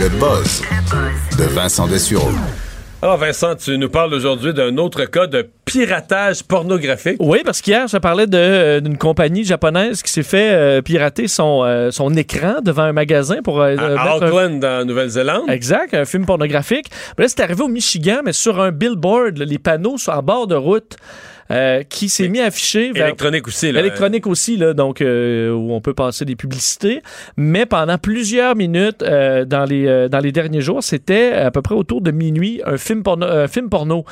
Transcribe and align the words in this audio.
Le 0.00 0.08
buzz 0.20 0.62
de 1.38 1.44
Vincent 1.44 1.86
Dessureau. 1.88 2.30
Alors 3.02 3.16
Vincent, 3.16 3.54
tu 3.56 3.76
nous 3.78 3.88
parles 3.88 4.12
aujourd'hui 4.14 4.52
d'un 4.54 4.76
autre 4.76 5.04
cas 5.06 5.26
de 5.26 5.48
piratage 5.64 6.42
pornographique. 6.42 7.16
Oui, 7.20 7.40
parce 7.44 7.60
qu'hier, 7.60 7.86
je 7.88 7.96
parlais 7.96 8.26
euh, 8.32 8.80
d'une 8.80 8.96
compagnie 8.98 9.44
japonaise 9.44 10.02
qui 10.02 10.12
s'est 10.12 10.22
fait 10.22 10.50
euh, 10.52 10.82
pirater 10.82 11.28
son, 11.28 11.62
euh, 11.64 11.90
son 11.90 12.14
écran 12.14 12.56
devant 12.62 12.82
un 12.82 12.92
magasin 12.92 13.42
pour... 13.42 13.60
À 13.62 13.68
un- 13.68 14.16
Auckland, 14.16 14.64
en 14.64 14.84
Nouvelle-Zélande. 14.84 15.48
Exact, 15.50 15.94
un 15.94 16.04
film 16.04 16.26
pornographique. 16.26 16.86
Mais 17.16 17.24
là, 17.24 17.28
c'est 17.28 17.40
arrivé 17.42 17.62
au 17.62 17.68
Michigan, 17.68 18.20
mais 18.24 18.32
sur 18.32 18.60
un 18.60 18.70
billboard, 18.72 19.38
là, 19.38 19.44
les 19.44 19.58
panneaux 19.58 19.98
sur, 19.98 20.12
en 20.12 20.22
bord 20.22 20.46
de 20.46 20.54
route, 20.56 20.96
euh, 21.50 21.82
qui 21.82 22.08
s'est 22.08 22.28
mis 22.28 22.40
à 22.40 22.46
afficher 22.46 22.92
vers... 22.92 23.06
Électronique 23.06 23.48
aussi. 23.48 23.72
Là. 23.72 23.80
Électronique 23.80 24.26
aussi, 24.26 24.56
là, 24.56 24.74
donc 24.74 25.00
euh, 25.00 25.50
où 25.50 25.72
on 25.72 25.80
peut 25.80 25.94
passer 25.94 26.24
des 26.24 26.36
publicités. 26.36 27.02
Mais 27.36 27.66
pendant 27.66 27.98
plusieurs 27.98 28.56
minutes 28.56 29.02
euh, 29.02 29.44
dans, 29.44 29.64
les, 29.64 29.86
euh, 29.86 30.08
dans 30.08 30.20
les 30.20 30.32
derniers 30.32 30.60
jours, 30.60 30.82
c'était 30.82 31.32
à 31.32 31.50
peu 31.50 31.62
près 31.62 31.74
autour 31.74 32.00
de 32.00 32.10
minuit 32.10 32.60
un 32.64 32.76
film 32.76 33.02
porno. 33.02 33.26
un 33.26 33.48
film 33.48 33.68
porno. 33.68 34.04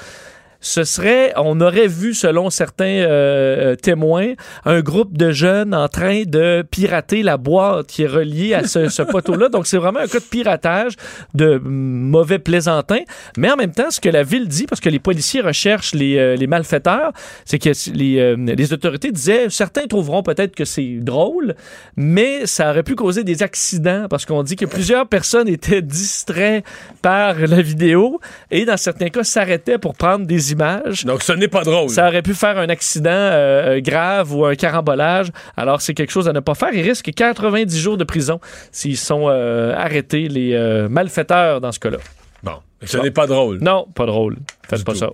Ce 0.66 0.82
serait, 0.82 1.32
on 1.36 1.60
aurait 1.60 1.86
vu, 1.86 2.12
selon 2.12 2.50
certains 2.50 2.84
euh, 2.86 3.72
euh, 3.72 3.76
témoins, 3.76 4.32
un 4.64 4.80
groupe 4.80 5.16
de 5.16 5.30
jeunes 5.30 5.72
en 5.72 5.86
train 5.86 6.24
de 6.26 6.66
pirater 6.68 7.22
la 7.22 7.36
boîte 7.36 7.86
qui 7.86 8.02
est 8.02 8.08
reliée 8.08 8.52
à 8.52 8.66
ce, 8.66 8.88
ce 8.88 9.02
poteau-là. 9.12 9.48
Donc, 9.48 9.68
c'est 9.68 9.76
vraiment 9.76 10.00
un 10.00 10.08
cas 10.08 10.18
de 10.18 10.24
piratage, 10.24 10.96
de 11.34 11.58
mauvais 11.62 12.40
plaisantin. 12.40 12.98
Mais 13.38 13.48
en 13.48 13.54
même 13.54 13.70
temps, 13.70 13.92
ce 13.92 14.00
que 14.00 14.08
la 14.08 14.24
ville 14.24 14.48
dit, 14.48 14.66
parce 14.66 14.80
que 14.80 14.88
les 14.88 14.98
policiers 14.98 15.40
recherchent 15.40 15.94
les, 15.94 16.18
euh, 16.18 16.34
les 16.34 16.48
malfaiteurs, 16.48 17.12
c'est 17.44 17.60
que 17.60 17.70
les, 17.94 18.18
euh, 18.18 18.34
les 18.36 18.72
autorités 18.72 19.12
disaient, 19.12 19.48
certains 19.50 19.86
trouveront 19.86 20.24
peut-être 20.24 20.56
que 20.56 20.64
c'est 20.64 20.98
drôle, 20.98 21.54
mais 21.96 22.44
ça 22.46 22.70
aurait 22.70 22.82
pu 22.82 22.96
causer 22.96 23.22
des 23.22 23.44
accidents 23.44 24.08
parce 24.10 24.26
qu'on 24.26 24.42
dit 24.42 24.56
que 24.56 24.66
plusieurs 24.66 25.06
personnes 25.06 25.46
étaient 25.46 25.82
distraits 25.82 26.64
par 27.02 27.38
la 27.38 27.62
vidéo 27.62 28.18
et 28.50 28.64
dans 28.64 28.76
certains 28.76 29.10
cas 29.10 29.22
s'arrêtaient 29.22 29.78
pour 29.78 29.94
prendre 29.94 30.26
des 30.26 30.50
images. 30.50 30.55
Donc 31.04 31.22
ce 31.22 31.32
n'est 31.32 31.48
pas 31.48 31.62
drôle. 31.62 31.90
Ça 31.90 32.08
aurait 32.08 32.22
pu 32.22 32.34
faire 32.34 32.58
un 32.58 32.68
accident 32.68 33.10
euh, 33.12 33.80
grave 33.80 34.34
ou 34.34 34.44
un 34.44 34.54
carambolage. 34.54 35.28
Alors, 35.56 35.80
c'est 35.80 35.94
quelque 35.94 36.12
chose 36.12 36.28
à 36.28 36.32
ne 36.32 36.40
pas 36.40 36.54
faire. 36.54 36.72
Ils 36.72 36.82
risquent 36.82 37.12
90 37.12 37.78
jours 37.78 37.96
de 37.96 38.04
prison 38.04 38.40
s'ils 38.72 38.96
sont 38.96 39.26
euh, 39.28 39.74
arrêtés, 39.76 40.28
les 40.28 40.54
euh, 40.54 40.88
malfaiteurs, 40.88 41.60
dans 41.60 41.72
ce 41.72 41.80
cas-là. 41.80 41.98
Bon, 42.42 42.58
ce 42.84 42.98
n'est 42.98 43.10
pas 43.10 43.26
drôle. 43.26 43.58
Non, 43.60 43.86
pas 43.94 44.06
drôle. 44.06 44.36
Faites 44.68 44.84
pas 44.84 44.92
tout. 44.92 44.98
ça. 44.98 45.10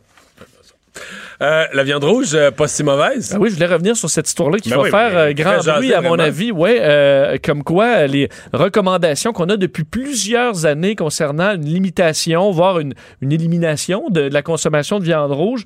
Euh, 1.41 1.64
la 1.72 1.83
viande 1.84 2.05
rouge, 2.05 2.34
euh, 2.34 2.50
pas 2.50 2.69
si 2.69 2.83
mauvaise. 2.84 3.33
Ah 3.34 3.38
oui, 3.41 3.48
je 3.48 3.55
voulais 3.55 3.66
revenir 3.66 3.97
sur 3.97 4.11
cette 4.11 4.28
histoire-là 4.28 4.58
qui 4.58 4.70
Ben 4.70 4.77
va 4.77 4.83
oui, 4.83 4.91
faire 4.91 5.16
euh, 5.16 5.33
grand 5.33 5.58
bruit, 5.58 5.94
à 5.94 6.00
mon 6.00 6.19
avis. 6.19 6.52
Ouais, 6.52 7.38
comme 7.44 7.62
quoi, 7.64 8.06
les 8.06 8.28
recommandations 8.52 9.33
qu'on 9.33 9.48
a 9.48 9.56
depuis 9.56 9.84
plusieurs 9.84 10.66
années 10.66 10.94
concernant 10.94 11.55
une 11.55 11.64
limitation, 11.64 12.50
voire 12.50 12.78
une, 12.80 12.94
une 13.20 13.33
élimination 13.33 14.08
de, 14.10 14.28
de 14.28 14.34
la 14.34 14.42
consommation 14.42 14.98
de 14.98 15.05
viande 15.05 15.33
rouge 15.33 15.64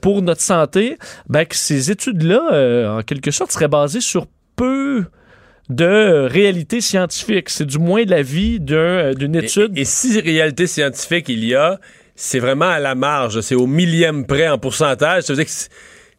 pour 0.00 0.22
notre 0.22 0.40
santé, 0.42 0.98
ben, 1.28 1.44
que 1.44 1.56
ces 1.56 1.90
études-là, 1.90 2.96
en 2.98 3.02
quelque 3.02 3.30
sorte, 3.30 3.52
seraient 3.52 3.68
basées 3.68 4.00
sur 4.00 4.26
peu 4.56 5.04
de 5.68 6.28
réalité 6.30 6.80
scientifique. 6.80 7.48
C'est 7.50 7.64
du 7.66 7.78
moins 7.78 8.04
l'avis 8.04 8.60
d'un- 8.60 9.12
d'une 9.14 9.34
étude. 9.34 9.76
Et, 9.76 9.80
et 9.80 9.84
si 9.84 10.20
réalité 10.20 10.66
scientifique 10.66 11.28
il 11.28 11.44
y 11.44 11.54
a, 11.54 11.80
c'est 12.16 12.38
vraiment 12.38 12.68
à 12.68 12.80
la 12.80 12.94
marge. 12.94 13.40
C'est 13.42 13.54
au 13.54 13.66
millième 13.66 14.26
près 14.26 14.48
en 14.48 14.58
pourcentage. 14.58 15.24
Ça 15.24 15.34
veut 15.34 15.36
dire 15.36 15.46
que 15.46 15.50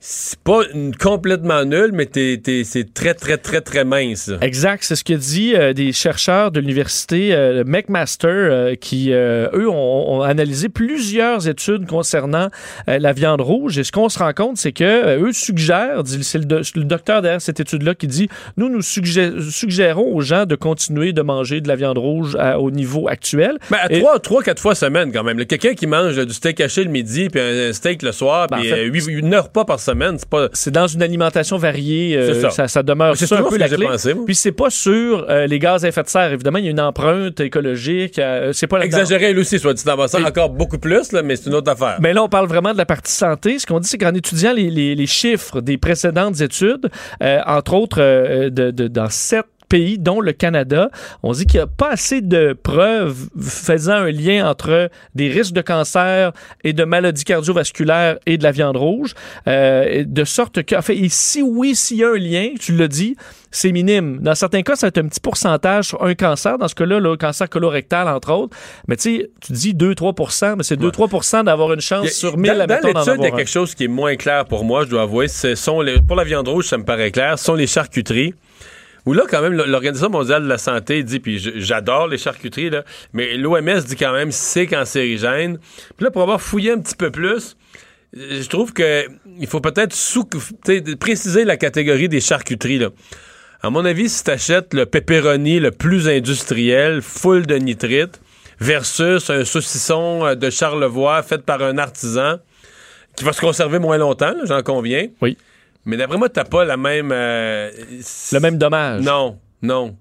c'est- 0.09 0.39
pas 0.39 0.61
une- 0.73 0.95
complètement 0.95 1.65
nul, 1.65 1.89
mais 1.93 2.05
t'es- 2.05 2.39
t'es- 2.41 2.63
c'est 2.63 2.93
très, 2.93 3.13
très, 3.13 3.35
très, 3.37 3.59
très 3.59 3.83
mince. 3.83 4.31
Exact, 4.41 4.83
c'est 4.85 4.95
ce 4.95 5.03
que 5.03 5.11
dit 5.13 5.53
euh, 5.53 5.73
des 5.73 5.91
chercheurs 5.91 6.51
de 6.51 6.61
l'université 6.61 7.33
euh, 7.33 7.63
McMaster 7.65 8.27
euh, 8.29 8.75
qui, 8.75 9.11
eux, 9.11 9.69
ont, 9.69 10.13
ont 10.19 10.21
analysé 10.21 10.69
plusieurs 10.69 11.49
études 11.49 11.85
concernant 11.87 12.47
la 12.87 13.11
viande 13.11 13.41
rouge. 13.41 13.77
Et 13.77 13.83
ce 13.83 13.91
qu'on 13.91 14.07
se 14.07 14.19
rend 14.19 14.31
compte, 14.33 14.55
c'est 14.57 14.71
que 14.71 15.19
eux 15.19 15.33
suggèrent, 15.33 16.03
c'est 16.21 16.37
le, 16.37 16.45
do- 16.45 16.61
le 16.75 16.83
docteur 16.85 17.21
derrière 17.21 17.41
cette 17.41 17.59
étude-là 17.59 17.93
qui 17.95 18.07
dit, 18.07 18.29
nous, 18.55 18.69
nous 18.69 18.81
suggé- 18.81 19.41
suggérons 19.51 20.13
aux 20.15 20.21
gens 20.21 20.45
de 20.45 20.55
continuer 20.55 21.11
de 21.11 21.21
manger 21.21 21.59
de 21.59 21.67
la 21.67 21.75
viande 21.75 21.97
rouge 21.97 22.37
à- 22.39 22.59
au 22.59 22.71
niveau 22.71 23.09
actuel. 23.09 23.57
Mais 23.71 23.77
à 23.77 23.89
trois, 23.89 24.19
trois, 24.19 24.41
quatre 24.43 24.61
fois 24.61 24.75
semaine 24.75 25.11
quand 25.11 25.23
même. 25.23 25.43
Quelqu'un 25.45 25.73
qui 25.73 25.87
mange 25.87 26.15
du 26.25 26.33
steak 26.33 26.61
haché 26.61 26.83
le 26.85 26.89
midi, 26.91 27.27
puis 27.29 27.41
un, 27.41 27.73
steak 27.73 28.01
le 28.03 28.13
soir, 28.13 28.47
Ben, 28.47 28.57
en 28.57 28.59
puis 28.61 28.69
fait- 28.69 28.85
huit- 28.85 29.21
neuf 29.23 29.43
repas 29.45 29.65
par 29.65 29.79
semaine, 29.79 29.96
c'est 30.17 30.29
pas... 30.29 30.47
C'est 30.53 30.71
dans 30.71 30.87
une 30.87 31.01
alimentation 31.03 31.57
variée, 31.57 32.15
euh, 32.17 32.41
ça. 32.41 32.49
ça. 32.49 32.67
Ça, 32.67 32.83
demeure 32.83 33.15
C'est 33.17 33.27
ça 33.27 33.39
un 33.39 33.43
peu 33.43 33.51
ce 33.55 33.59
la 33.59 33.67
clé. 33.69 33.85
pensé, 33.85 34.13
moi. 34.13 34.23
Puis 34.25 34.35
c'est 34.35 34.51
pas 34.51 34.69
sur 34.69 35.25
euh, 35.29 35.45
les 35.47 35.59
gaz 35.59 35.83
à 35.85 35.87
effet 35.89 36.03
de 36.03 36.07
serre, 36.09 36.31
évidemment, 36.33 36.57
il 36.59 36.65
y 36.65 36.67
a 36.67 36.71
une 36.71 36.79
empreinte 36.81 37.39
écologique, 37.39 38.19
euh, 38.19 38.51
c'est 38.53 38.67
pas. 38.67 38.79
Exagéré, 38.81 39.33
lui 39.33 39.41
aussi, 39.41 39.59
soit 39.59 39.73
dit 39.73 39.83
en 39.89 39.97
passant, 39.97 40.23
encore 40.23 40.49
beaucoup 40.49 40.77
plus, 40.79 41.11
là, 41.11 41.21
mais 41.23 41.35
c'est 41.35 41.47
une 41.49 41.55
autre 41.55 41.71
affaire. 41.71 41.97
Mais 42.01 42.13
là, 42.13 42.23
on 42.23 42.29
parle 42.29 42.47
vraiment 42.47 42.73
de 42.73 42.77
la 42.77 42.85
partie 42.85 43.11
santé. 43.11 43.59
Ce 43.59 43.65
qu'on 43.65 43.79
dit, 43.79 43.87
c'est 43.89 43.97
qu'en 43.97 44.13
étudiant 44.13 44.53
les, 44.53 44.69
les- 44.69 44.95
les 44.95 45.07
chiffres 45.07 45.61
des 45.61 45.77
précédentes 45.77 46.39
études, 46.41 46.89
entre 47.45 47.73
autres 47.73 47.99
de, 48.49 48.71
de- 48.71 48.87
dans 48.87 49.09
sept 49.09 49.45
pays, 49.69 49.97
dont 49.99 50.21
le 50.21 50.31
Canada, 50.33 50.89
on 51.23 51.31
dit 51.33 51.45
qu'il 51.45 51.59
n'y 51.59 51.63
a 51.63 51.67
pas 51.67 51.89
assez 51.91 52.21
de 52.21 52.53
preuves 52.53 53.27
faisant 53.39 53.93
un 53.93 54.11
lien 54.11 54.49
entre 54.49 54.89
des 55.15 55.29
risques 55.29 55.53
de 55.53 55.61
cancer 55.61 56.31
et 56.63 56.73
de 56.73 56.83
maladies 56.83 57.23
cardiovasculaires 57.23 58.17
et 58.25 58.37
de 58.37 58.43
la 58.43 58.51
viande 58.51 58.77
rouge, 58.77 59.13
euh, 59.47 60.03
de 60.05 60.23
sorte 60.23 60.63
que, 60.63 60.75
en 60.75 60.81
fait, 60.81 60.97
et 60.97 61.09
si 61.09 61.41
oui, 61.41 61.75
s'il 61.75 61.97
y 61.97 62.03
a 62.03 62.09
un 62.09 62.17
lien, 62.17 62.49
tu 62.59 62.75
l'as 62.75 62.87
dit, 62.87 63.15
c'est 63.51 63.71
minime. 63.71 64.19
Dans 64.21 64.35
certains 64.35 64.61
cas, 64.61 64.75
ça 64.75 64.87
va 64.87 64.89
être 64.89 64.97
un 64.99 65.07
petit 65.07 65.19
pourcentage 65.19 65.85
sur 65.85 66.03
un 66.03 66.13
cancer. 66.15 66.57
Dans 66.57 66.67
ce 66.67 66.75
cas-là, 66.75 66.99
le 66.99 67.15
cancer 67.17 67.49
colorectal, 67.49 68.07
entre 68.07 68.31
autres. 68.33 68.55
Mais 68.87 68.95
tu 68.97 69.17
sais, 69.17 69.31
tu 69.41 69.53
dis 69.53 69.73
2-3 69.73 70.55
mais 70.57 70.63
c'est 70.63 70.79
2-3 70.79 71.43
d'avoir 71.43 71.73
une 71.73 71.81
chance 71.81 72.05
a- 72.07 72.09
sur 72.09 72.37
1000 72.37 72.51
dans, 72.51 72.57
dans 72.93 72.99
l'étude, 72.99 73.13
il 73.19 73.23
y 73.23 73.25
a 73.27 73.31
quelque 73.37 73.49
chose 73.49 73.73
qui 73.73 73.85
est 73.85 73.89
moins 73.89 74.15
clair 74.15 74.45
pour 74.45 74.63
moi, 74.65 74.83
je 74.85 74.89
dois 74.89 75.03
avouer. 75.03 75.27
Ce 75.27 75.55
sont 75.55 75.81
les, 75.81 76.01
pour 76.01 76.15
la 76.15 76.23
viande 76.23 76.47
rouge, 76.47 76.65
ça 76.67 76.77
me 76.77 76.83
paraît 76.83 77.11
clair, 77.11 77.39
ce 77.39 77.45
sont 77.45 77.55
les 77.55 77.67
charcuteries. 77.67 78.33
Où 79.07 79.13
là, 79.13 79.23
quand 79.29 79.41
même, 79.41 79.53
l'Organisation 79.53 80.09
mondiale 80.09 80.43
de 80.43 80.49
la 80.49 80.57
santé 80.57 81.01
dit, 81.01 81.21
puis 81.21 81.39
j'adore 81.39 82.09
les 82.09 82.17
charcuteries, 82.17 82.69
là, 82.69 82.83
mais 83.13 83.37
l'OMS 83.37 83.79
dit 83.85 83.95
quand 83.95 84.11
même 84.11 84.33
c'est 84.33 84.67
cancérigène. 84.67 85.59
Puis 85.95 86.03
là, 86.03 86.11
pour 86.11 86.23
avoir 86.23 86.41
fouillé 86.41 86.73
un 86.73 86.79
petit 86.79 86.95
peu 86.95 87.09
plus, 87.09 87.55
je 88.13 88.45
trouve 88.49 88.73
que 88.73 89.05
il 89.39 89.47
faut 89.47 89.61
peut-être 89.61 89.95
préciser 90.95 91.45
la 91.45 91.55
catégorie 91.55 92.09
des 92.09 92.19
charcuteries. 92.19 92.79
Là. 92.79 92.89
À 93.61 93.69
mon 93.69 93.85
avis, 93.85 94.09
si 94.09 94.25
tu 94.25 94.31
achètes 94.31 94.73
le 94.73 94.85
pepperoni 94.85 95.61
le 95.61 95.71
plus 95.71 96.09
industriel, 96.09 97.01
full 97.01 97.45
de 97.45 97.55
nitrite, 97.55 98.19
versus 98.59 99.29
un 99.29 99.45
saucisson 99.45 100.25
euh, 100.25 100.35
de 100.35 100.49
Charlevoix 100.49 101.23
fait 101.23 101.43
par 101.43 101.61
un 101.63 101.77
artisan, 101.77 102.39
qui 103.15 103.23
va 103.23 103.31
se 103.31 103.39
conserver 103.39 103.79
moins 103.79 103.97
longtemps, 103.97 104.35
j'en 104.43 104.63
conviens. 104.63 105.07
Oui. 105.21 105.37
Mais 105.87 105.97
d'après 105.97 106.17
moi, 106.17 106.29
t'as 106.29 106.43
pas 106.43 106.63
la 106.65 106.77
même... 106.77 107.11
euh, 107.11 107.71
Le 108.33 108.39
même 108.39 108.57
dommage. 108.57 109.01
Non, 109.03 109.39
non. 109.61 109.97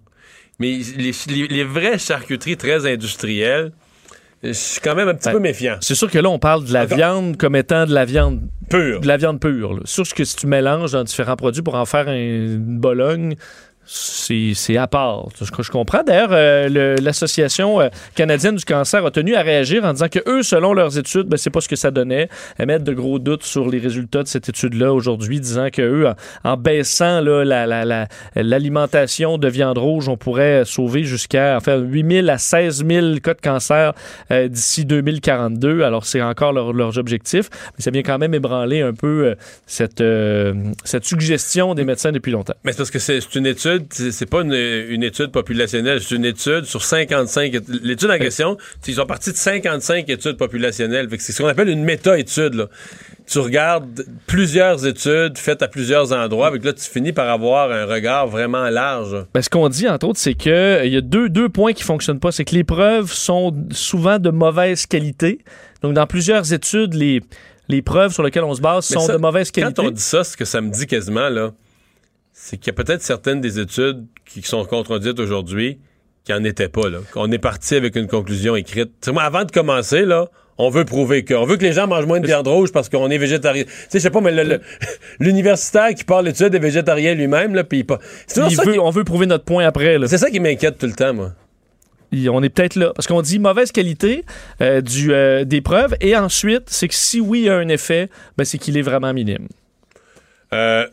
Mais 0.58 0.78
les, 0.96 1.12
les- 1.28 1.48
les 1.48 1.64
vraies 1.64 1.98
charcuteries 1.98 2.56
très 2.56 2.90
industrielles, 2.92 3.72
je 4.42 4.52
suis 4.52 4.80
quand 4.80 4.94
même 4.94 5.08
un 5.08 5.14
petit 5.14 5.28
Ouais. 5.28 5.34
peu 5.34 5.40
méfiant. 5.40 5.76
C'est 5.80 5.94
sûr 5.94 6.10
que 6.10 6.18
là, 6.18 6.28
on 6.28 6.38
parle 6.38 6.64
de 6.64 6.72
la 6.72 6.84
Encore- 6.84 6.96
viande 6.98 7.36
comme 7.36 7.56
étant 7.56 7.86
de 7.86 7.94
la 7.94 8.04
viande 8.04 8.42
Pur. 8.68 9.00
de 9.00 9.06
la 9.06 9.16
viande 9.16 9.40
pure. 9.40 9.74
là. 9.74 9.80
Sûr 9.84 10.04
que 10.14 10.24
si 10.24 10.36
tu 10.36 10.46
mélanges 10.46 10.92
dans 10.92 11.04
différents 11.04 11.36
produits 11.36 11.62
pour 11.62 11.74
en 11.76 11.86
faire 11.86 12.08
un- 12.08 12.14
une 12.16 12.78
bologne, 12.78 13.36
c'est 13.86 14.76
à 14.76 14.86
part. 14.86 15.28
Je, 15.40 15.62
je 15.62 15.70
comprends. 15.70 16.02
D'ailleurs, 16.02 16.30
euh, 16.32 16.96
l'Association 17.00 17.80
euh, 17.80 17.88
canadienne 18.14 18.56
du 18.56 18.64
cancer 18.64 19.04
a 19.06 19.10
tenu 19.10 19.34
à 19.36 19.42
réagir 19.42 19.84
en 19.84 19.92
disant 19.92 20.08
que 20.08 20.18
eux, 20.28 20.42
selon 20.42 20.72
leurs 20.74 20.98
études, 20.98 21.28
ben, 21.28 21.36
c'est 21.36 21.50
pas 21.50 21.60
ce 21.60 21.68
que 21.68 21.76
ça 21.76 21.90
donnait. 21.90 22.28
Elles 22.58 22.66
mettent 22.66 22.84
de 22.84 22.92
gros 22.92 23.18
doutes 23.18 23.44
sur 23.44 23.68
les 23.70 23.78
résultats 23.78 24.22
de 24.24 24.28
cette 24.28 24.48
étude-là 24.48 24.92
aujourd'hui, 24.92 25.38
disant 25.40 25.68
que 25.72 25.82
eux, 25.82 26.08
en, 26.44 26.56
baissant 26.56 27.20
là, 27.20 27.44
la- 27.44 27.84
la- 27.84 28.08
l'alimentation 28.34 29.38
de 29.38 29.48
viande 29.48 29.78
rouge, 29.78 30.08
on 30.08 30.16
pourrait 30.16 30.64
sauver 30.64 31.04
jusqu'à 31.04 31.56
enfin, 31.56 31.76
8 31.76 32.10
000 32.22 32.28
à 32.28 32.38
16 32.38 32.84
000 32.86 33.06
cas 33.22 33.34
de 33.34 33.40
cancer 33.40 33.92
euh, 34.32 34.48
d'ici 34.48 34.84
2042. 34.84 35.82
Alors, 35.82 36.04
c'est 36.06 36.22
encore 36.22 36.52
leur, 36.52 36.72
leurs 36.72 36.98
objectifs, 36.98 37.48
mais 37.78 37.82
ça 37.84 37.90
vient 37.90 38.02
quand 38.02 38.18
même 38.18 38.34
ébranler 38.34 38.80
un 38.80 38.92
peu 38.94 39.34
cette, 39.66 40.02
cette 40.84 41.04
suggestion 41.04 41.74
des 41.74 41.84
médecins 41.84 42.12
depuis 42.12 42.32
longtemps. 42.32 42.54
Mais 42.64 42.72
c'est 42.72 42.78
parce 42.78 42.90
que 42.90 42.98
c'est 42.98 43.34
une 43.34 43.46
étude, 43.46 43.75
c'est 43.90 44.12
c'est 44.12 44.26
pas 44.26 44.42
une, 44.42 44.52
une 44.52 45.02
étude 45.02 45.28
populationnelle, 45.32 46.00
c'est 46.00 46.14
une 46.14 46.24
étude 46.24 46.64
sur 46.64 46.82
55. 46.84 47.52
étu- 47.52 47.80
L'étude 47.82 48.10
en 48.10 48.18
question, 48.18 48.56
ils 48.86 48.94
sont 48.94 49.06
partis 49.06 49.30
de 49.32 49.36
55 49.36 50.08
études 50.08 50.36
populationnelles. 50.36 51.08
C'est 51.18 51.32
ce 51.32 51.42
qu'on 51.42 51.48
appelle 51.48 51.68
une 51.68 51.84
méta-étude. 51.84 52.68
Tu 53.26 53.38
regardes 53.40 54.04
plusieurs 54.26 54.86
études 54.86 55.36
faites 55.36 55.60
à 55.62 55.68
plusieurs 55.68 56.12
endroits, 56.12 56.46
avec 56.46 56.64
là, 56.64 56.72
tu 56.72 56.88
finis 56.88 57.12
par 57.12 57.28
avoir 57.28 57.72
un 57.72 57.84
regard 57.84 58.28
vraiment 58.28 58.68
large. 58.70 59.16
Ben, 59.34 59.42
ce 59.42 59.50
qu'on 59.50 59.68
dit, 59.68 59.88
entre 59.88 60.06
autres, 60.08 60.20
c'est 60.20 60.34
que 60.34 60.82
il 60.84 60.92
y 60.92 60.96
a 60.96 61.00
deux, 61.00 61.28
deux 61.28 61.48
points 61.48 61.72
qui 61.72 61.82
fonctionnent 61.82 62.20
pas. 62.20 62.30
C'est 62.30 62.44
que 62.44 62.54
les 62.54 62.62
preuves 62.64 63.12
sont 63.12 63.52
souvent 63.72 64.18
de 64.20 64.30
mauvaise 64.30 64.86
qualité. 64.86 65.40
Donc, 65.82 65.94
dans 65.94 66.06
plusieurs 66.06 66.52
études, 66.52 66.94
les, 66.94 67.20
les 67.68 67.82
preuves 67.82 68.12
sur 68.12 68.22
lesquelles 68.22 68.44
on 68.44 68.54
se 68.54 68.60
base 68.60 68.88
Mais 68.90 68.94
sont 68.96 69.06
ça, 69.06 69.12
de 69.14 69.18
mauvaise 69.18 69.50
qualité. 69.50 69.74
Quand 69.82 69.88
on 69.88 69.90
dit 69.90 70.00
ça, 70.00 70.22
ce 70.22 70.36
que 70.36 70.44
ça 70.44 70.60
me 70.60 70.70
dit 70.70 70.86
quasiment, 70.86 71.28
là, 71.28 71.50
c'est 72.38 72.58
qu'il 72.58 72.66
y 72.66 72.70
a 72.78 72.84
peut-être 72.84 73.02
certaines 73.02 73.40
des 73.40 73.58
études 73.58 74.04
qui 74.26 74.42
sont 74.42 74.64
contredites 74.66 75.18
aujourd'hui 75.18 75.78
qu'il 76.24 76.34
n'y 76.34 76.42
en 76.42 76.44
était 76.44 76.68
pas, 76.68 76.88
là. 76.90 76.98
Qu'on 77.12 77.32
est 77.32 77.38
parti 77.38 77.76
avec 77.76 77.96
une 77.96 78.08
conclusion 78.08 78.54
écrite. 78.56 79.08
Moi, 79.08 79.22
avant 79.22 79.44
de 79.44 79.50
commencer, 79.50 80.02
là, 80.04 80.28
on 80.58 80.68
veut 80.68 80.84
prouver 80.84 81.24
que, 81.24 81.32
on 81.32 81.44
veut 81.46 81.56
que 81.56 81.62
les 81.62 81.72
gens 81.72 81.86
mangent 81.86 82.04
moins 82.06 82.20
de 82.20 82.26
viande 82.26 82.46
rouge 82.46 82.72
parce 82.72 82.88
qu'on 82.90 83.08
est 83.10 83.16
végétarien. 83.18 83.64
Tu 83.64 83.70
sais, 83.70 83.98
je 83.98 83.98
sais 84.00 84.10
pas, 84.10 84.20
mais 84.20 84.32
l'universitaire 85.18 85.94
qui 85.94 86.04
parle 86.04 86.26
d'études 86.26 86.48
des 86.50 86.58
végétariens 86.58 87.14
lui-même, 87.14 87.54
là, 87.54 87.64
puis 87.64 87.84
pas. 87.84 87.98
Veut- 88.36 88.72
qui- 88.72 88.78
on 88.78 88.90
veut 88.90 89.04
prouver 89.04 89.24
notre 89.26 89.44
point 89.44 89.64
après. 89.66 89.98
c'est 90.06 90.18
ça 90.18 90.30
qui 90.30 90.40
m'inquiète 90.40 90.76
tout 90.78 90.86
le 90.86 90.92
temps, 90.92 91.14
moi. 91.14 91.32
On 92.12 92.42
est 92.42 92.50
peut-être 92.50 92.76
là. 92.76 92.92
Parce 92.94 93.06
qu'on 93.06 93.22
dit 93.22 93.38
mauvaise 93.38 93.72
qualité 93.72 94.24
euh, 94.60 94.80
du, 94.82 95.12
euh, 95.12 95.44
des 95.44 95.60
preuves. 95.62 95.96
Et 96.02 96.14
ensuite, 96.16 96.64
c'est 96.68 96.88
que 96.88 96.94
si 96.94 97.18
oui, 97.20 97.40
il 97.40 97.44
y 97.46 97.50
a 97.50 97.56
un 97.56 97.68
effet, 97.68 98.10
ben, 98.36 98.44
c'est 98.44 98.58
qu'il 98.58 98.76
est 98.78 98.82
vraiment 98.82 99.12
minime. 99.12 99.48
Euh, 100.52 100.86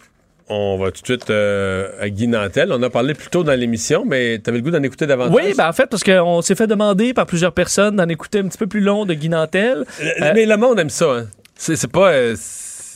on 0.50 0.78
va 0.78 0.92
tout 0.92 1.02
de 1.02 1.06
suite 1.08 1.30
euh, 1.30 1.90
à 2.00 2.10
Guy 2.10 2.28
Nantel. 2.28 2.72
On 2.72 2.82
a 2.84 2.90
parlé 2.90 3.14
plus 3.14 3.30
tôt 3.30 3.44
dans 3.44 3.58
l'émission, 3.58 4.04
mais 4.06 4.40
t'avais 4.40 4.58
le 4.58 4.64
goût 4.64 4.72
d'en 4.72 4.84
écouter 4.84 5.08
davantage? 5.08 5.36
Oui, 5.36 5.54
ben 5.58 5.68
en 5.70 5.74
fait, 5.74 5.88
parce 5.88 6.04
qu'on 6.04 6.42
s'est 6.42 6.56
fait 6.56 6.68
demander 6.68 7.14
par 7.14 7.26
plusieurs 7.26 7.54
personnes 7.54 7.96
d'en 7.96 8.08
écouter 8.10 8.40
un 8.40 8.48
petit 8.48 8.58
peu 8.58 8.68
plus 8.68 8.82
long 8.82 9.06
de 9.06 9.14
Guy 9.14 9.30
Nantel. 9.30 9.86
Le- 10.02 10.24
Euh, 10.24 10.32
Mais 10.36 10.46
le 10.46 10.58
monde 10.58 10.80
aime 10.80 10.90
ça. 10.90 11.06
Hein. 11.12 11.28
C'est 11.56 11.92
pas. 11.92 12.12
euh, 12.12 12.36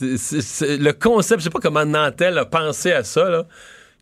le 0.00 0.92
concept, 0.92 1.40
je 1.40 1.44
sais 1.44 1.50
pas 1.50 1.58
comment 1.60 1.84
Nantel 1.84 2.38
a 2.38 2.44
pensé 2.44 2.92
à 2.92 3.02
ça, 3.02 3.28
là, 3.28 3.44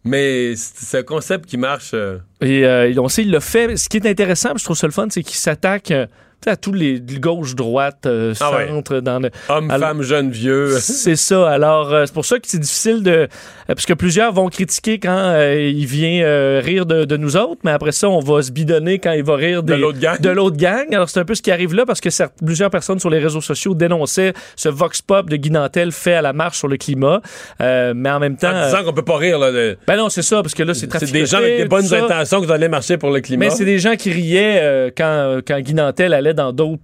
mais 0.04 0.54
c'est 0.56 0.98
un 0.98 1.02
concept 1.02 1.46
qui 1.46 1.56
marche. 1.56 1.93
euh, 1.94 2.19
Et 2.40 2.64
euh, 2.66 2.93
on 2.98 3.08
sait, 3.08 3.22
il 3.22 3.31
l'a 3.31 3.40
fait. 3.40 3.76
Ce 3.76 3.88
qui 3.88 3.96
est 3.96 4.06
intéressant, 4.06 4.50
je 4.56 4.64
trouve 4.64 4.76
ça 4.76 4.87
le 4.87 4.93
fun, 4.93 5.06
c'est 5.10 5.22
qu'il 5.22 5.37
s'attaque 5.37 5.90
euh, 5.90 6.06
tu 6.35 6.35
à 6.48 6.56
tous 6.56 6.72
les 6.72 7.00
gauche-droite, 7.00 8.06
euh, 8.06 8.34
Ah 8.40 8.52
ouais. 8.56 8.69
centre, 8.69 9.00
dans 9.00 9.19
le. 9.19 9.31
homme, 9.48 9.70
Alors- 9.70 9.88
femme, 9.88 10.02
jeune, 10.02 10.31
vieux. 10.31 10.70
C'est 10.81 11.16
ça. 11.16 11.48
Alors, 11.50 11.93
euh, 11.93 12.04
c'est 12.06 12.14
pour 12.14 12.25
ça 12.25 12.38
que 12.38 12.46
c'est 12.46 12.58
difficile 12.58 13.02
de. 13.02 13.10
euh, 13.10 13.26
parce 13.66 13.87
que 13.87 13.93
plusieurs 13.94 14.32
vont 14.32 14.48
critiquer 14.48 14.98
quand 14.98 15.10
euh, 15.16 15.70
il 15.75 15.87
vient 15.87 16.60
rire 16.60 16.87
de, 16.87 17.04
de 17.04 17.16
nous 17.16 17.37
autres, 17.37 17.60
mais 17.64 17.70
après 17.72 17.93
ça, 17.93 18.08
on 18.08 18.20
va 18.20 18.43
se 18.43 18.50
bidonner 18.52 18.98
quand 18.98 19.12
il 19.12 19.25
va 19.25 19.37
rire 19.37 19.62
De 19.62 19.75
l'autre 19.75 19.98
gang. 19.98 20.20
de 20.20 20.31
l'autre 20.31 20.56
gang. 20.56 20.93
Alors, 20.94 21.08
c'est 21.08 21.20
un 21.20 21.25
peu 21.25 21.34
ce 21.34 21.43
qui 21.43 21.50
arrive 21.50 21.75
là 21.75 21.84
parce 21.87 22.00
que 22.00 22.10
certes, 22.10 22.34
plusieurs 22.44 22.70
personnes 22.70 22.98
sur 23.00 23.10
les 23.10 23.19
réseaux 23.19 23.40
sociaux 23.40 23.75
dénonçaient 23.75 24.32
ce 24.54 24.69
vox 24.69 25.02
pop 25.02 25.28
de 25.28 25.37
Guy 25.37 25.50
Nantel 25.50 25.90
fait 25.93 26.14
à 26.14 26.22
la 26.22 26.32
marche 26.32 26.58
sur 26.58 26.69
le 26.69 26.76
climat. 26.76 27.20
Mais 27.60 28.10
en 28.10 28.20
même 28.20 28.37
temps. 28.37 28.52
en 28.54 28.66
disant 28.66 28.84
qu'on 28.84 28.93
peut 28.93 29.02
pas 29.02 29.16
rire. 29.16 29.38
Là, 29.38 29.50
de- 29.52 29.76
ben 29.87 29.96
non, 29.96 30.08
c'est 30.08 30.22
ça, 30.22 30.43
parce 30.43 30.54
que 30.54 30.62
là, 30.62 30.72
c'est 30.75 30.81
c'est 30.81 30.87
traficoté, 30.88 31.19
des 31.20 31.26
gens 31.26 31.38
avec 31.38 31.56
des 31.58 31.64
bonnes 31.64 31.93
intentions 31.93 32.40
qui 32.40 32.52
allaient 32.52 32.69
marcher 32.69 32.96
pour 32.98 33.10
le 33.10 33.20
climat. 33.20 33.46
Mais 33.46 33.50
c'est 33.50 33.64
des 33.64 33.78
gens 33.78 33.96
qui 33.96 34.10
riaient 34.12 34.93
quand, 34.96 35.38
quand 35.46 35.58
Guy 35.60 35.75
Nantel 35.75 36.14
allait 36.14 36.34
dans 36.36 36.52
d'autres 36.52 36.82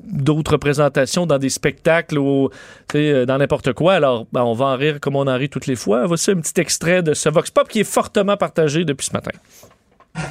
d'autres 0.00 0.52
représentations 0.52 1.24
dans 1.24 1.38
des 1.38 1.48
spectacles 1.48 2.18
ou 2.18 2.50
euh, 2.94 3.24
dans 3.26 3.38
n'importe 3.38 3.72
quoi. 3.72 3.94
Alors, 3.94 4.26
ben, 4.32 4.42
on 4.42 4.52
va 4.52 4.66
en 4.66 4.76
rire 4.76 4.98
comme 5.00 5.16
on 5.16 5.26
en 5.26 5.36
rit 5.36 5.48
toutes 5.48 5.66
les 5.66 5.76
fois. 5.76 6.06
Voici 6.06 6.32
un 6.32 6.36
petit 6.40 6.60
extrait 6.60 7.02
de 7.02 7.14
ce 7.14 7.28
Vox 7.28 7.50
Pop 7.50 7.68
qui 7.68 7.80
est 7.80 7.84
fortement 7.84 8.36
partagé 8.36 8.84
depuis 8.84 9.06
ce 9.06 9.12
matin. 9.12 9.30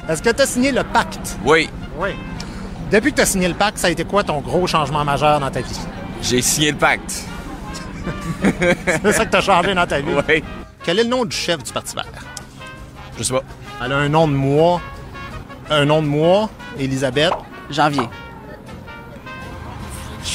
Est-ce 0.08 0.22
que 0.22 0.30
tu 0.30 0.42
as 0.42 0.46
signé 0.46 0.70
le 0.70 0.84
pacte? 0.84 1.38
Oui, 1.44 1.68
Oui. 1.98 2.10
Depuis 2.92 3.10
que 3.10 3.16
tu 3.16 3.22
as 3.22 3.26
signé 3.26 3.48
le 3.48 3.54
pacte, 3.54 3.78
ça 3.78 3.86
a 3.88 3.90
été 3.90 4.04
quoi 4.04 4.22
ton 4.22 4.40
gros 4.40 4.66
changement 4.66 5.04
majeur 5.04 5.40
dans 5.40 5.50
ta 5.50 5.60
vie? 5.62 5.80
j'ai 6.22 6.40
signé 6.42 6.70
le 6.70 6.78
pacte. 6.78 7.24
C'est 9.02 9.12
ça 9.12 9.24
que 9.24 9.30
tu 9.30 9.36
as 9.36 9.40
changé 9.40 9.74
dans 9.74 9.86
ta 9.86 10.00
vie? 10.00 10.12
Oui. 10.28 10.44
Quel 10.84 10.98
est 10.98 11.04
le 11.04 11.08
nom 11.08 11.24
du 11.24 11.34
chef 11.34 11.62
du 11.62 11.72
Parti 11.72 11.94
vert? 11.96 12.04
Je 13.18 13.22
sais 13.22 13.32
pas. 13.32 13.42
Elle 13.82 13.92
a 13.92 13.96
un 13.96 14.08
nom 14.10 14.28
de 14.28 14.34
mois. 14.34 14.80
Un 15.70 15.86
nom 15.86 16.02
de 16.02 16.06
mois, 16.06 16.50
Elisabeth. 16.78 17.32
Janvier. 17.70 18.02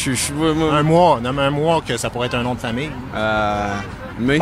Je 0.06 0.14
suis. 0.14 0.34
Un 0.72 0.84
mois. 0.84 1.20
Nomme 1.22 1.40
un 1.40 1.50
mois 1.50 1.82
que 1.86 1.98
ça 1.98 2.10
pourrait 2.10 2.28
être 2.28 2.36
un 2.36 2.44
nom 2.44 2.56
de 2.56 2.60
famille. 2.60 2.90
Euh. 3.14 3.76
Mai. 4.18 4.40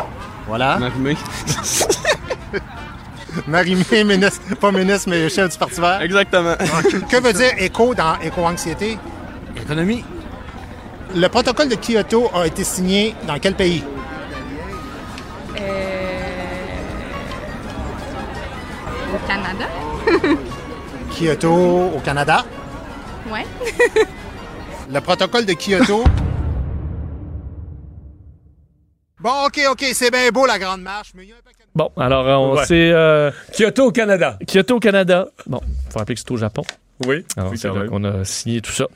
Voilà. 0.48 0.78
Marie-Mai. 0.78 1.18
Marie-Mé, 3.48 4.04
ministre, 4.04 4.42
pas 4.60 4.72
ministre, 4.72 5.10
mais 5.10 5.30
chef 5.30 5.52
du 5.52 5.58
Parti 5.58 5.82
vert. 5.82 6.02
Exactement. 6.02 6.56
que 7.10 7.22
veut 7.22 7.34
dire 7.34 7.52
éco 7.58 7.96
dans 7.96 8.20
éco-anxiété? 8.22 8.98
Économie. 9.56 10.04
Le 11.16 11.28
protocole 11.28 11.70
de 11.70 11.76
Kyoto 11.76 12.30
a 12.36 12.46
été 12.46 12.64
signé 12.64 13.16
dans 13.28 13.40
quel 13.40 13.56
pays? 13.56 13.84
Au 19.14 19.28
Canada? 19.28 19.66
Kyoto 21.12 21.92
au 21.96 22.00
Canada. 22.04 22.46
Ouais. 23.32 23.46
Le 24.92 25.02
protocole 25.02 25.46
de 25.46 25.54
Kyoto. 25.54 26.04
Bon, 29.20 29.46
OK, 29.48 29.60
OK, 29.72 29.86
c'est 29.94 30.12
bien 30.12 30.30
beau 30.32 30.46
la 30.46 30.60
grande 30.60 30.82
marche, 30.82 31.12
mais 31.16 31.24
il 31.24 31.30
y 31.30 31.32
a 31.34 31.36
un 31.36 31.40
paquet 31.44 31.64
de... 31.64 31.70
Bon, 31.76 31.92
alors, 31.98 32.26
on 32.42 32.56
Ouais. 32.56 32.66
sait 32.66 32.92
euh, 32.92 33.32
Kyoto 33.52 33.86
au 33.88 33.92
Canada. 33.92 34.38
Kyoto 34.48 34.76
au 34.76 34.80
Canada. 34.80 35.28
Bon, 35.48 35.60
faut 35.90 36.00
rappeler 36.00 36.16
que 36.16 36.22
c'est 36.22 36.32
au 36.32 36.38
Japon. 36.38 36.64
Oui. 37.06 37.24
Alors, 37.38 37.52
Oui, 37.52 37.60
là 37.64 37.88
qu'on 37.88 38.04
a 38.04 38.24
signé 38.24 38.60
tout 38.62 38.72
ça. 38.72 38.88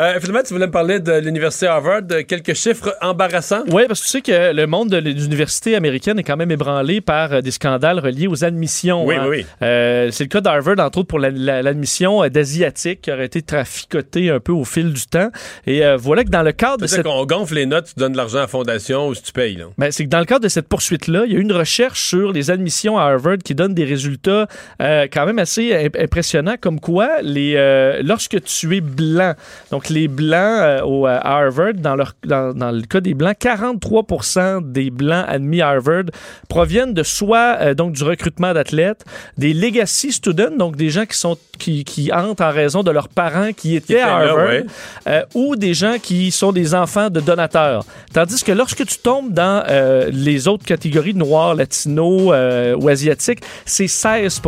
Euh, 0.00 0.18
finalement, 0.20 0.42
tu 0.44 0.52
voulais 0.52 0.66
me 0.66 0.72
parler 0.72 0.98
de 0.98 1.12
l'Université 1.12 1.66
Harvard, 1.68 2.02
quelques 2.26 2.54
chiffres 2.54 2.94
embarrassants. 3.00 3.62
Oui, 3.70 3.84
parce 3.86 4.00
que 4.00 4.04
tu 4.06 4.10
sais 4.10 4.20
que 4.20 4.52
le 4.52 4.66
monde 4.66 4.90
de 4.90 4.96
l'université 4.96 5.76
américaine 5.76 6.18
est 6.18 6.24
quand 6.24 6.36
même 6.36 6.50
ébranlé 6.50 7.00
par 7.00 7.32
euh, 7.32 7.40
des 7.42 7.52
scandales 7.52 8.00
reliés 8.00 8.26
aux 8.26 8.44
admissions. 8.44 9.04
Oui, 9.06 9.14
hein. 9.14 9.26
oui. 9.28 9.46
Euh, 9.62 10.10
c'est 10.10 10.24
le 10.24 10.28
cas 10.28 10.40
d'Harvard, 10.40 10.78
entre 10.80 10.98
autres, 10.98 11.08
pour 11.08 11.20
la- 11.20 11.30
la- 11.30 11.62
l'admission 11.62 12.24
euh, 12.24 12.28
d'Asiatiques 12.28 13.02
qui 13.02 13.12
aurait 13.12 13.26
été 13.26 13.42
traficotée 13.42 14.30
un 14.30 14.40
peu 14.40 14.52
au 14.52 14.64
fil 14.64 14.92
du 14.92 15.06
temps. 15.06 15.30
Et 15.66 15.84
euh, 15.84 15.96
voilà 15.96 16.24
que 16.24 16.30
dans 16.30 16.42
le 16.42 16.52
cadre 16.52 16.78
de 16.78 16.86
C'est 16.88 16.96
cette... 16.96 17.04
qu'on 17.06 17.24
gonfle 17.26 17.54
les 17.54 17.66
notes, 17.66 17.86
tu 17.94 18.00
donnes 18.00 18.12
de 18.12 18.16
l'argent 18.16 18.38
à 18.38 18.42
la 18.42 18.46
fondation 18.48 19.08
ou 19.08 19.14
si 19.14 19.22
tu 19.22 19.32
payes. 19.32 19.56
Là. 19.56 19.66
Ben, 19.78 19.92
c'est 19.92 20.04
que 20.04 20.10
dans 20.10 20.18
le 20.18 20.24
cadre 20.24 20.42
de 20.42 20.48
cette 20.48 20.66
poursuite-là, 20.68 21.22
il 21.26 21.32
y 21.32 21.36
a 21.36 21.38
eu 21.38 21.42
une 21.42 21.52
recherche 21.52 22.02
sur 22.08 22.32
les 22.32 22.50
admissions 22.50 22.98
à 22.98 23.02
Harvard 23.04 23.38
qui 23.44 23.54
donne 23.54 23.72
des 23.74 23.84
résultats 23.84 24.48
quand 24.80 25.26
même 25.26 25.38
assez 25.38 25.72
imp- 25.72 25.96
impressionnants, 25.96 26.56
comme 26.60 26.80
quoi 26.80 27.22
les 27.22 27.35
euh, 27.36 28.00
lorsque 28.02 28.42
tu 28.42 28.76
es 28.76 28.80
blanc, 28.80 29.34
donc 29.70 29.88
les 29.88 30.08
blancs 30.08 30.60
euh, 30.60 30.82
au, 30.82 31.06
à 31.06 31.18
Harvard, 31.18 31.74
dans, 31.74 31.94
leur, 31.94 32.14
dans, 32.24 32.54
dans 32.54 32.70
le 32.70 32.82
cas 32.82 33.00
des 33.00 33.14
blancs, 33.14 33.36
43% 33.40 34.72
des 34.72 34.90
blancs 34.90 35.24
admis 35.28 35.62
à 35.62 35.68
Harvard 35.68 36.04
proviennent 36.48 36.94
de 36.94 37.02
soit 37.02 37.56
euh, 37.60 37.74
donc 37.74 37.92
du 37.92 38.04
recrutement 38.04 38.52
d'athlètes, 38.52 39.04
des 39.38 39.52
legacy 39.52 40.12
students, 40.12 40.56
donc 40.56 40.76
des 40.76 40.90
gens 40.90 41.06
qui 41.06 41.16
sont 41.16 41.36
qui, 41.58 41.84
qui 41.84 42.12
entrent 42.12 42.44
en 42.44 42.50
raison 42.50 42.82
de 42.82 42.90
leurs 42.90 43.08
parents 43.08 43.52
qui 43.52 43.76
étaient 43.76 44.00
à 44.00 44.06
là, 44.06 44.30
Harvard, 44.30 44.48
ouais. 44.48 44.66
euh, 45.08 45.22
ou 45.34 45.56
des 45.56 45.74
gens 45.74 45.96
qui 46.02 46.30
sont 46.30 46.52
des 46.52 46.74
enfants 46.74 47.10
de 47.10 47.20
donateurs. 47.20 47.84
Tandis 48.12 48.42
que 48.42 48.52
lorsque 48.52 48.84
tu 48.86 48.98
tombes 48.98 49.32
dans 49.32 49.64
euh, 49.68 50.10
les 50.12 50.48
autres 50.48 50.64
catégories 50.64 51.14
noirs, 51.14 51.54
latinos 51.54 52.30
euh, 52.32 52.76
ou 52.76 52.88
asiatiques, 52.88 53.40
c'est 53.64 53.88
16 53.88 54.40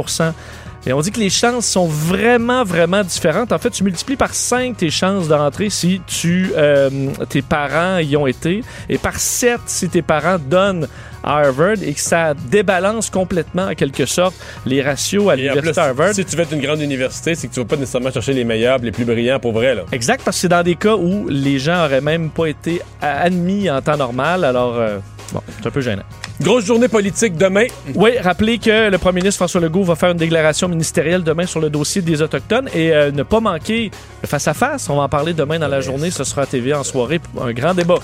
et 0.87 0.93
on 0.93 1.01
dit 1.01 1.11
que 1.11 1.21
les 1.21 1.31
chances 1.31 1.67
sont 1.67 1.87
vraiment, 1.87 2.65
vraiment 2.65 3.03
différentes. 3.03 3.53
En 3.53 3.59
fait, 3.59 3.71
tu 3.71 3.85
multiplies 3.85 4.17
par 4.17 4.35
5 4.35 4.77
tes 4.77 4.91
chances 4.91 5.29
d'entrer 5.29 5.71
si 5.71 6.01
tu, 6.07 6.53
euh, 6.57 7.11
tes 7.29 7.43
parents 7.43 7.99
y 7.99 8.17
ont 8.17 8.27
été, 8.27 8.63
et 8.89 8.99
par 8.99 9.19
7 9.19 9.61
si 9.67 9.89
tes 9.89 10.03
parents 10.03 10.39
donnent 10.39 10.89
à 11.23 11.39
Harvard, 11.39 11.83
et 11.83 11.93
que 11.93 12.01
ça 12.01 12.35
débalance 12.35 13.11
complètement, 13.11 13.67
en 13.67 13.75
quelque 13.75 14.07
sorte, 14.07 14.35
les 14.65 14.81
ratios 14.81 15.29
à 15.29 15.37
l'université 15.37 15.81
Harvard. 15.81 16.15
si 16.15 16.25
tu 16.25 16.37
veux 16.37 16.43
être 16.43 16.53
une 16.53 16.63
grande 16.63 16.81
université, 16.81 17.35
c'est 17.35 17.49
que 17.49 17.55
tu 17.55 17.61
vas 17.61 17.67
pas 17.67 17.77
nécessairement 17.77 18.13
chercher 18.13 18.33
les 18.33 18.45
meilleurs, 18.45 18.79
les 18.79 18.93
plus 18.93 19.05
brillants 19.05 19.41
pour 19.41 19.53
vrai. 19.53 19.75
Là. 19.75 19.83
Exact, 19.93 20.23
parce 20.25 20.37
que 20.37 20.43
c'est 20.43 20.49
dans 20.49 20.63
des 20.63 20.77
cas 20.77 20.95
où 20.95 21.29
les 21.29 21.59
gens 21.59 21.85
auraient 21.85 22.01
même 22.01 22.31
pas 22.31 22.47
été 22.47 22.81
admis 23.03 23.69
en 23.69 23.83
temps 23.83 23.97
normal. 23.97 24.45
Alors, 24.45 24.77
euh, 24.77 24.99
bon, 25.33 25.41
c'est 25.57 25.67
un 25.67 25.71
peu 25.71 25.81
gênant. 25.81 26.03
Grosse 26.41 26.65
journée 26.65 26.89
politique 26.89 27.37
demain. 27.37 27.67
Oui, 27.95 28.19
rappelez 28.19 28.59
que 28.59 28.91
le 28.91 28.99
premier 28.99 29.21
ministre 29.21 29.39
François 29.39 29.61
Legault 29.61 29.85
va 29.85 29.97
faire 29.97 30.11
une 30.11 30.17
déclaration 30.19 30.69
ministérielle 30.69 31.23
demain 31.23 31.47
sur 31.47 31.61
le 31.61 31.71
dossier 31.71 32.03
des 32.03 32.23
Autochtones 32.23 32.69
et 32.75 32.93
euh, 32.93 33.11
ne 33.11 33.23
pas 33.23 33.41
manquer 33.41 33.91
le 34.23 34.29
face-à-face. 34.29 34.89
On 34.89 34.97
va 34.97 35.03
en 35.03 35.09
parler 35.09 35.33
demain 35.33 35.59
dans 35.59 35.69
la 35.69 35.81
journée. 35.81 36.11
Ce 36.11 36.25
sera 36.25 36.43
à 36.43 36.47
TV 36.47 36.73
en 36.75 36.85
soirée 36.85 37.19
pour 37.19 37.45
un 37.45 37.53
grand 37.53 37.75
débat. 37.75 37.99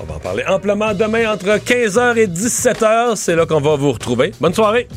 On 0.00 0.04
va 0.04 0.14
en 0.14 0.18
parler 0.18 0.44
amplement 0.48 0.94
demain 0.94 1.32
entre 1.32 1.46
15h 1.46 2.16
et 2.16 2.26
17h. 2.26 3.16
C'est 3.16 3.36
là 3.36 3.46
qu'on 3.46 3.60
va 3.60 3.76
vous 3.76 3.92
retrouver. 3.92 4.32
Bonne 4.40 4.54
soirée. 4.54 4.88